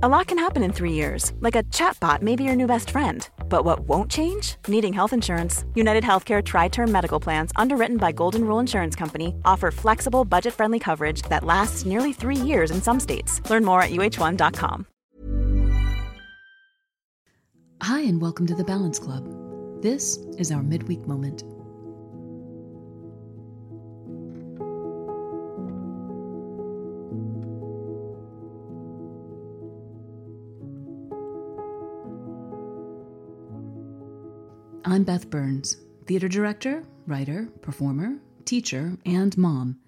[0.00, 2.90] A lot can happen in three years, like a chatbot may be your new best
[2.90, 3.28] friend.
[3.48, 4.54] But what won't change?
[4.68, 5.64] Needing health insurance.
[5.74, 10.54] United Healthcare Tri Term Medical Plans, underwritten by Golden Rule Insurance Company, offer flexible, budget
[10.54, 13.42] friendly coverage that lasts nearly three years in some states.
[13.50, 14.86] Learn more at uh1.com.
[17.82, 19.26] Hi, and welcome to the Balance Club.
[19.82, 21.42] This is our midweek moment.
[34.90, 38.16] I'm Beth Burns, theater director, writer, performer,
[38.46, 39.80] teacher, and mom.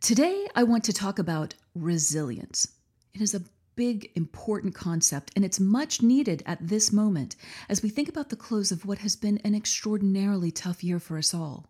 [0.00, 2.66] Today, I want to talk about resilience.
[3.14, 3.44] It is a
[3.76, 7.36] big, important concept, and it's much needed at this moment
[7.68, 11.18] as we think about the close of what has been an extraordinarily tough year for
[11.18, 11.68] us all.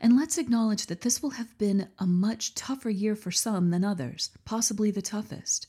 [0.00, 3.84] And let's acknowledge that this will have been a much tougher year for some than
[3.84, 5.68] others, possibly the toughest.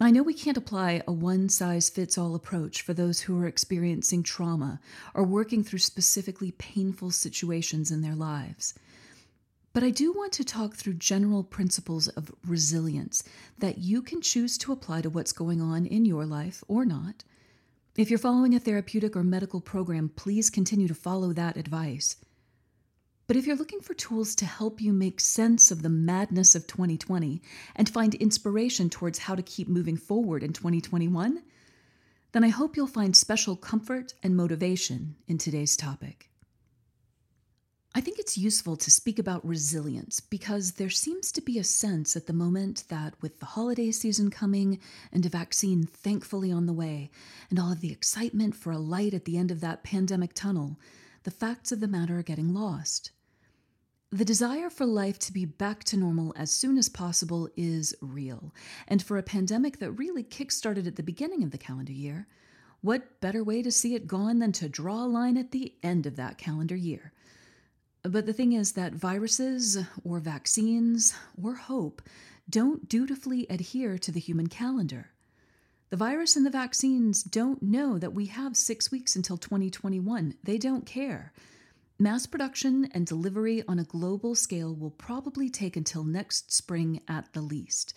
[0.00, 3.46] I know we can't apply a one size fits all approach for those who are
[3.46, 4.80] experiencing trauma
[5.14, 8.74] or working through specifically painful situations in their lives.
[9.72, 13.22] But I do want to talk through general principles of resilience
[13.58, 17.22] that you can choose to apply to what's going on in your life or not.
[17.96, 22.16] If you're following a therapeutic or medical program, please continue to follow that advice.
[23.26, 26.66] But if you're looking for tools to help you make sense of the madness of
[26.66, 27.40] 2020
[27.74, 31.42] and find inspiration towards how to keep moving forward in 2021,
[32.32, 36.28] then I hope you'll find special comfort and motivation in today's topic.
[37.96, 42.16] I think it's useful to speak about resilience because there seems to be a sense
[42.16, 44.80] at the moment that with the holiday season coming
[45.12, 47.12] and a vaccine thankfully on the way,
[47.50, 50.76] and all of the excitement for a light at the end of that pandemic tunnel,
[51.24, 53.10] the facts of the matter are getting lost.
[54.10, 58.54] The desire for life to be back to normal as soon as possible is real.
[58.86, 62.28] And for a pandemic that really kickstarted at the beginning of the calendar year,
[62.80, 66.06] what better way to see it gone than to draw a line at the end
[66.06, 67.12] of that calendar year?
[68.02, 72.02] But the thing is that viruses, or vaccines, or hope
[72.48, 75.13] don't dutifully adhere to the human calendar.
[75.90, 80.34] The virus and the vaccines don't know that we have six weeks until 2021.
[80.42, 81.32] They don't care.
[81.98, 87.32] Mass production and delivery on a global scale will probably take until next spring at
[87.34, 87.96] the least.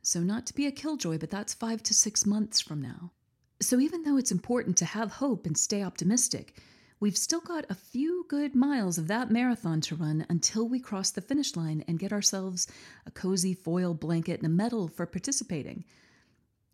[0.00, 3.10] So, not to be a killjoy, but that's five to six months from now.
[3.60, 6.60] So, even though it's important to have hope and stay optimistic,
[7.00, 11.10] we've still got a few good miles of that marathon to run until we cross
[11.10, 12.68] the finish line and get ourselves
[13.06, 15.84] a cozy foil blanket and a medal for participating.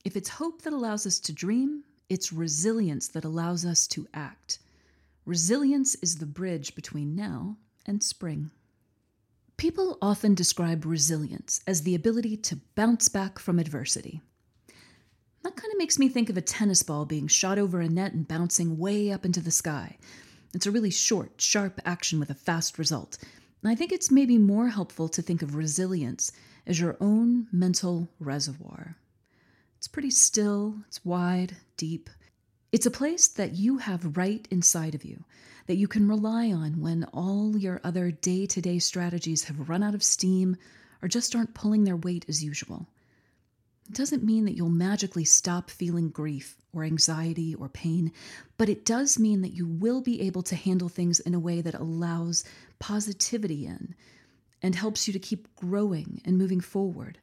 [0.09, 4.59] If it's hope that allows us to dream, it's resilience that allows us to act.
[5.27, 8.51] Resilience is the bridge between now and spring.
[9.59, 14.23] People often describe resilience as the ability to bounce back from adversity.
[15.43, 18.15] That kind of makes me think of a tennis ball being shot over a net
[18.15, 19.99] and bouncing way up into the sky.
[20.55, 23.19] It's a really short, sharp action with a fast result.
[23.63, 26.33] And I think it's maybe more helpful to think of resilience
[26.67, 28.97] as your own mental reservoir.
[29.79, 32.11] It's pretty still, it's wide, deep,
[32.73, 35.25] it's a place that you have right inside of you,
[35.69, 39.85] that you can rely on when all your other day to day strategies have run
[39.85, 40.57] out of steam
[41.01, 42.89] or just aren't pulling their weight as usual.
[43.89, 48.13] It doesn't mean that you'll magically stop feeling grief or anxiety or pain,
[48.57, 51.61] but it does mean that you will be able to handle things in a way
[51.61, 52.45] that allows
[52.81, 53.95] positivity in
[54.61, 57.19] and helps you to keep growing and moving forward.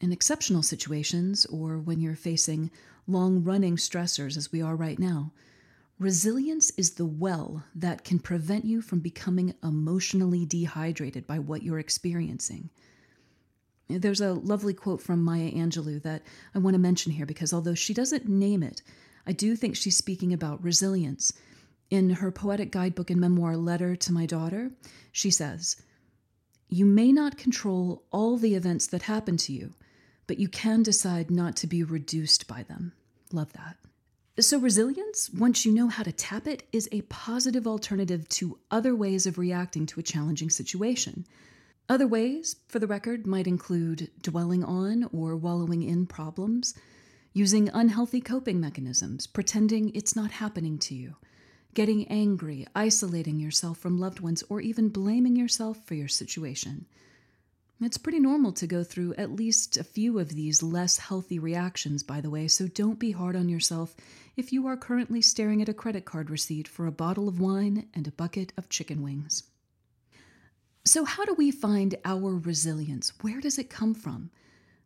[0.00, 2.70] In exceptional situations, or when you're facing
[3.06, 5.32] long running stressors as we are right now,
[5.98, 11.80] resilience is the well that can prevent you from becoming emotionally dehydrated by what you're
[11.80, 12.70] experiencing.
[13.88, 16.22] There's a lovely quote from Maya Angelou that
[16.54, 18.82] I want to mention here because although she doesn't name it,
[19.26, 21.32] I do think she's speaking about resilience.
[21.90, 24.70] In her poetic guidebook and memoir, Letter to My Daughter,
[25.10, 25.76] she says,
[26.68, 29.72] You may not control all the events that happen to you,
[30.28, 32.92] but you can decide not to be reduced by them.
[33.32, 33.76] Love that.
[34.38, 38.94] So, resilience, once you know how to tap it, is a positive alternative to other
[38.94, 41.26] ways of reacting to a challenging situation.
[41.88, 46.74] Other ways, for the record, might include dwelling on or wallowing in problems,
[47.32, 51.16] using unhealthy coping mechanisms, pretending it's not happening to you,
[51.74, 56.86] getting angry, isolating yourself from loved ones, or even blaming yourself for your situation.
[57.80, 62.02] It's pretty normal to go through at least a few of these less healthy reactions,
[62.02, 63.94] by the way, so don't be hard on yourself
[64.36, 67.88] if you are currently staring at a credit card receipt for a bottle of wine
[67.94, 69.44] and a bucket of chicken wings.
[70.84, 73.12] So, how do we find our resilience?
[73.20, 74.30] Where does it come from?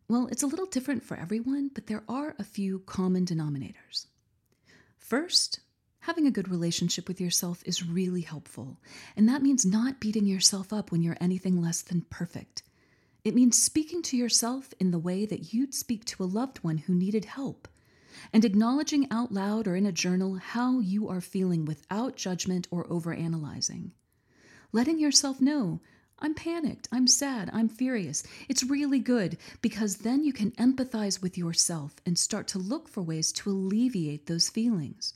[0.07, 4.05] Well, it's a little different for everyone, but there are a few common denominators.
[4.99, 5.61] First,
[6.01, 8.77] having a good relationship with yourself is really helpful,
[9.15, 12.61] and that means not beating yourself up when you're anything less than perfect.
[13.23, 16.79] It means speaking to yourself in the way that you'd speak to a loved one
[16.79, 17.69] who needed help,
[18.33, 22.85] and acknowledging out loud or in a journal how you are feeling without judgment or
[22.87, 23.91] overanalyzing.
[24.73, 25.79] Letting yourself know
[26.19, 28.23] I'm panicked, I'm sad, I'm furious.
[28.49, 33.01] It's really good because then you can empathize with yourself and start to look for
[33.01, 35.13] ways to alleviate those feelings.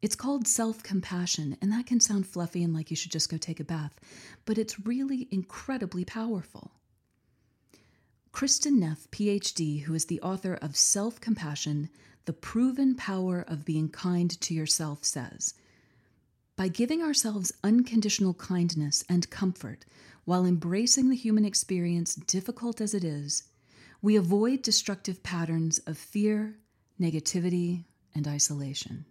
[0.00, 3.36] It's called self compassion, and that can sound fluffy and like you should just go
[3.36, 4.00] take a bath,
[4.46, 6.72] but it's really incredibly powerful.
[8.32, 11.90] Kristin Neff, PhD, who is the author of Self Compassion
[12.24, 15.54] The Proven Power of Being Kind to Yourself, says
[16.56, 19.84] By giving ourselves unconditional kindness and comfort,
[20.24, 23.42] while embracing the human experience, difficult as it is,
[24.00, 26.56] we avoid destructive patterns of fear,
[27.00, 27.84] negativity,
[28.14, 29.04] and isolation.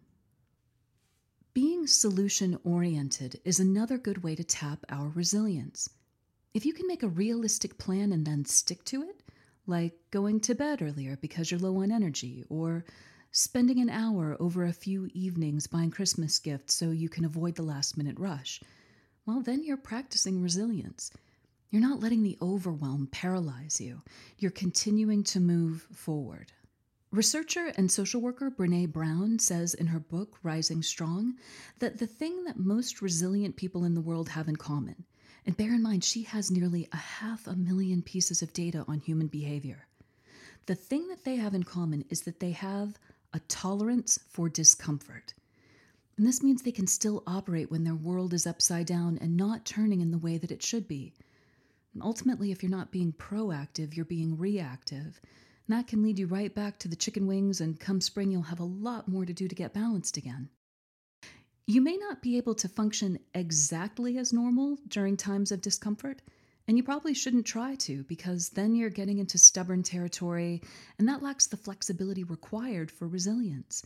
[1.54, 5.89] Being solution oriented is another good way to tap our resilience.
[6.54, 9.22] If you can make a realistic plan and then stick to it,
[9.68, 12.86] like going to bed earlier because you're low on energy, or
[13.31, 17.62] spending an hour over a few evenings buying Christmas gifts so you can avoid the
[17.62, 18.62] last minute rush,
[19.28, 21.12] well, then you're practicing resilience.
[21.69, 24.02] You're not letting the overwhelm paralyze you.
[24.40, 26.52] You're continuing to move forward.
[27.12, 31.36] Researcher and social worker Brene Brown says in her book, Rising Strong,
[31.78, 35.06] that the thing that most resilient people in the world have in common,
[35.50, 39.00] and bear in mind she has nearly a half a million pieces of data on
[39.00, 39.88] human behavior,
[40.68, 43.00] the thing that they have in common is that they have
[43.34, 45.34] a tolerance for discomfort.
[46.16, 49.66] And this means they can still operate when their world is upside down and not
[49.66, 51.13] turning in the way that it should be.
[51.95, 55.19] And ultimately, if you're not being proactive, you're being reactive.
[55.68, 58.44] And that can lead you right back to the chicken wings, and come spring, you'll
[58.44, 60.50] have a lot more to do to get balanced again.
[61.69, 66.24] You may not be able to function exactly as normal during times of discomfort,
[66.68, 70.63] and you probably shouldn't try to because then you're getting into stubborn territory,
[70.98, 73.86] and that lacks the flexibility required for resilience.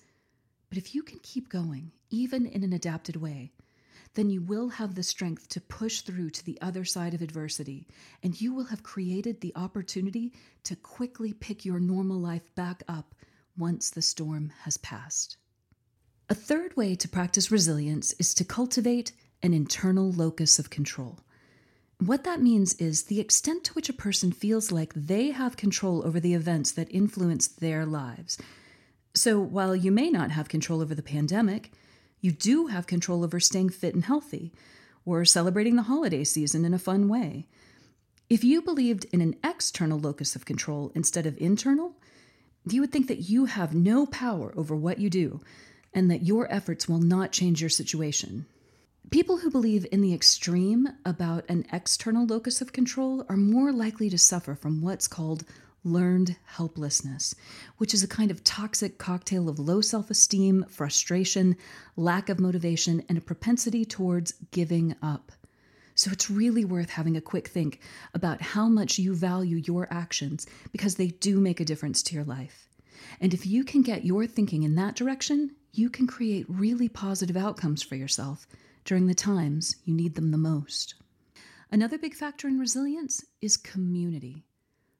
[0.69, 3.51] But if you can keep going, even in an adapted way,
[4.13, 7.85] then you will have the strength to push through to the other side of adversity,
[8.23, 10.31] and you will have created the opportunity
[10.63, 13.13] to quickly pick your normal life back up
[13.57, 15.35] once the storm has passed.
[16.29, 19.11] A third way to practice resilience is to cultivate
[19.41, 21.19] an internal locus of control.
[21.99, 26.05] What that means is the extent to which a person feels like they have control
[26.05, 28.37] over the events that influence their lives
[29.15, 31.71] so while you may not have control over the pandemic,
[32.19, 34.51] you do have control over staying fit and healthy,
[35.05, 37.47] or celebrating the holiday season in a fun way.
[38.29, 41.95] If you believed in an external locus of control instead of internal,
[42.67, 45.41] you would think that you have no power over what you do
[45.93, 48.45] and that your efforts will not change your situation.
[49.11, 54.09] People who believe in the extreme about an external locus of control are more likely
[54.09, 55.43] to suffer from what's called
[55.83, 57.35] learned helplessness,
[57.77, 61.55] which is a kind of toxic cocktail of low self esteem, frustration,
[61.95, 65.31] lack of motivation, and a propensity towards giving up.
[65.95, 67.79] So it's really worth having a quick think
[68.13, 72.23] about how much you value your actions because they do make a difference to your
[72.23, 72.67] life.
[73.21, 77.35] And if you can get your thinking in that direction, you can create really positive
[77.35, 78.47] outcomes for yourself
[78.85, 80.95] during the times you need them the most.
[81.71, 84.43] Another big factor in resilience is community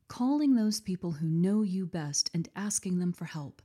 [0.08, 3.63] calling those people who know you best and asking them for help.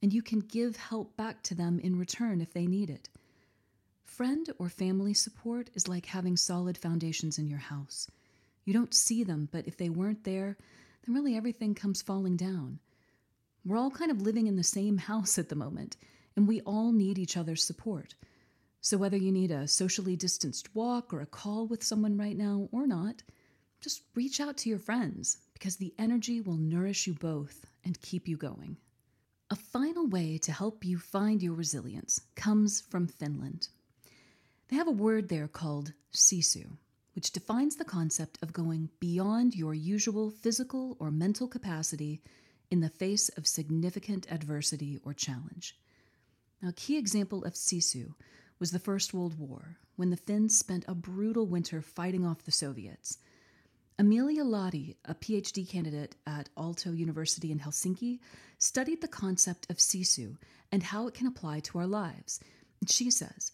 [0.00, 3.08] And you can give help back to them in return if they need it.
[4.04, 8.08] Friend or family support is like having solid foundations in your house.
[8.64, 10.56] You don't see them, but if they weren't there,
[11.04, 12.78] then really everything comes falling down.
[13.64, 15.96] We're all kind of living in the same house at the moment,
[16.40, 18.14] and we all need each other's support.
[18.80, 22.66] So, whether you need a socially distanced walk or a call with someone right now
[22.72, 23.22] or not,
[23.82, 28.26] just reach out to your friends because the energy will nourish you both and keep
[28.26, 28.78] you going.
[29.50, 33.68] A final way to help you find your resilience comes from Finland.
[34.68, 36.78] They have a word there called sisu,
[37.12, 42.22] which defines the concept of going beyond your usual physical or mental capacity
[42.70, 45.76] in the face of significant adversity or challenge.
[46.62, 48.14] Now, a key example of sisu
[48.58, 52.52] was the First World War, when the Finns spent a brutal winter fighting off the
[52.52, 53.18] Soviets.
[53.98, 58.18] Emilia Lahti, a PhD candidate at Aalto University in Helsinki,
[58.58, 60.36] studied the concept of sisu
[60.70, 62.40] and how it can apply to our lives.
[62.86, 63.52] She says,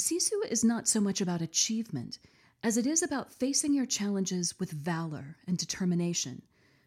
[0.00, 2.18] Sisu is not so much about achievement
[2.62, 6.42] as it is about facing your challenges with valor and determination,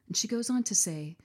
[0.07, 1.17] And she goes on to say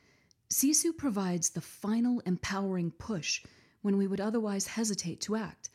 [0.49, 3.45] Sisu provides the final empowering push
[3.83, 5.71] when we would otherwise hesitate to act.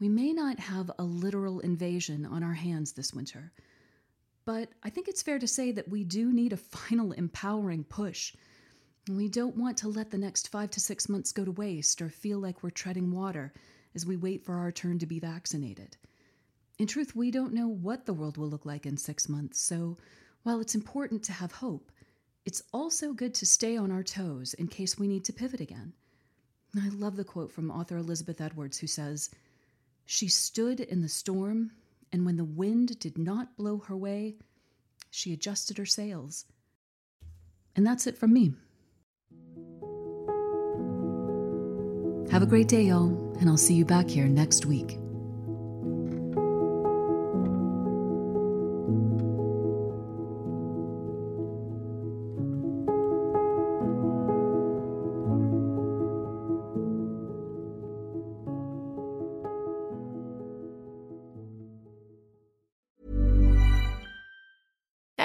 [0.00, 3.52] We may not have a literal invasion on our hands this winter,
[4.44, 8.34] but I think it's fair to say that we do need a final empowering push.
[9.08, 12.08] We don't want to let the next five to six months go to waste or
[12.08, 13.52] feel like we're treading water
[13.94, 15.96] as we wait for our turn to be vaccinated.
[16.78, 19.98] In truth, we don't know what the world will look like in six months, so
[20.42, 21.92] while it's important to have hope,
[22.44, 25.92] it's also good to stay on our toes in case we need to pivot again.
[26.76, 29.30] I love the quote from author Elizabeth Edwards, who says,
[30.06, 31.72] She stood in the storm,
[32.12, 34.36] and when the wind did not blow her way,
[35.10, 36.46] she adjusted her sails.
[37.76, 38.54] And that's it from me.
[42.30, 44.96] Have a great day, y'all, and I'll see you back here next week.